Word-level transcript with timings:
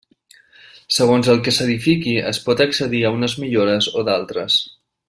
Segons 0.95 1.29
el 1.33 1.43
que 1.47 1.53
s'edifiqui, 1.57 2.17
es 2.33 2.41
pot 2.49 2.67
accedir 2.67 3.05
a 3.11 3.15
unes 3.19 3.39
millores 3.45 3.93
o 4.03 4.09
d'altres. 4.11 4.61